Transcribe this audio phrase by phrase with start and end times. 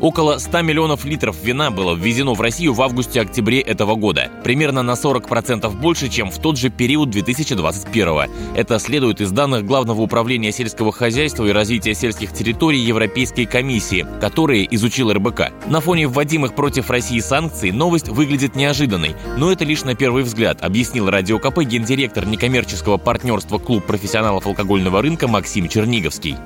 [0.00, 4.30] Около 100 миллионов литров вина было ввезено в Россию в августе-октябре этого года.
[4.44, 10.00] Примерно на 40% больше, чем в тот же период 2021 Это следует из данных Главного
[10.00, 15.52] управления сельского хозяйства и развития сельских территорий Европейской комиссии, которые изучил РБК.
[15.66, 20.62] На фоне вводимых против России санкций новость выглядит неожиданной, но это лишь на первый взгляд,
[20.62, 26.36] объяснил Радио КП гендиректор некоммерческого партнерства «Клуб профессионалов алкогольного рынка» Максим Черниговский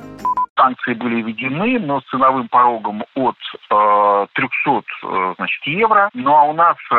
[0.57, 3.37] санкции были введены, но с ценовым порогом от
[3.71, 6.11] э, 300 э, значит, евро.
[6.15, 6.95] Ну а у нас э,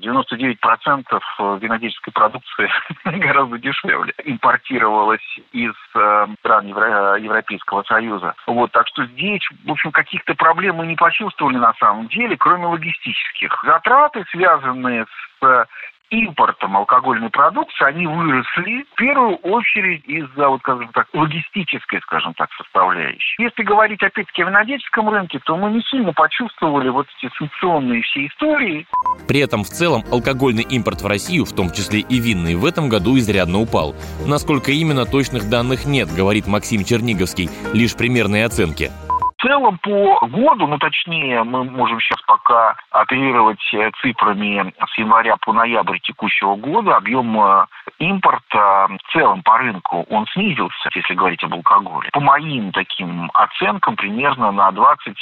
[0.00, 2.70] 99% винодельской продукции
[3.04, 8.34] гораздо дешевле импортировалось из э, стран Евро- Европейского Союза.
[8.46, 12.66] Вот, так что здесь, в общем, каких-то проблем мы не почувствовали на самом деле, кроме
[12.66, 13.62] логистических.
[13.64, 15.06] Затраты, связанные
[15.40, 15.66] с
[16.10, 22.50] импортом алкогольной продукции, они выросли в первую очередь из-за, вот, скажем так, логистической, скажем так,
[22.56, 23.42] составляющей.
[23.42, 28.26] Если говорить, опять-таки, о винодельческом рынке, то мы не сильно почувствовали вот эти санкционные все
[28.26, 28.86] истории.
[29.26, 32.88] При этом в целом алкогольный импорт в Россию, в том числе и винный, в этом
[32.88, 33.94] году изрядно упал.
[34.26, 38.90] Насколько именно точных данных нет, говорит Максим Черниговский, лишь примерные оценки.
[39.40, 45.52] Целом по году, ну точнее, мы можем сейчас пока оперировать э, цифрами с января по
[45.52, 47.66] ноябрь текущего года, объем э,
[48.00, 52.10] импорта в целом по рынку, он снизился, если говорить об алкоголе.
[52.12, 55.14] По моим таким оценкам, примерно на 20-25%.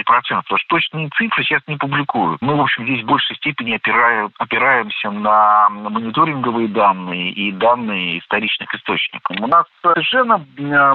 [0.00, 2.42] Потому что точные цифры сейчас не публикуют.
[2.42, 8.74] Мы, в общем, здесь в большей степени опираем, опираемся на мониторинговые данные и данные историчных
[8.74, 9.36] источников.
[9.40, 10.38] У нас совершенно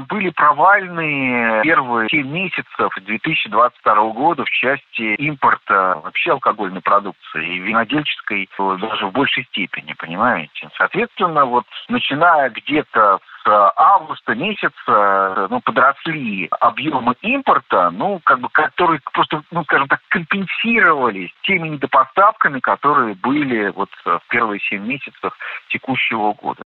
[0.10, 7.60] были провальные первые 7 месяцев месяцев 2022 года в части импорта вообще алкогольной продукции и
[7.60, 10.70] винодельческой даже в большей степени, понимаете?
[10.78, 19.00] Соответственно, вот начиная где-то с августа месяца ну, подросли объемы импорта, ну, как бы, которые
[19.14, 25.34] просто, ну, скажем так, компенсировались теми недопоставками, которые были вот в первые семь месяцев
[25.70, 26.64] текущего года.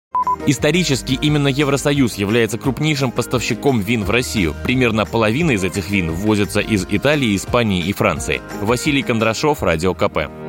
[0.47, 4.55] Исторически именно Евросоюз является крупнейшим поставщиком вин в Россию.
[4.63, 8.41] Примерно половина из этих вин ввозится из Италии, Испании и Франции.
[8.61, 10.46] Василий Кондрашов, Радио КП.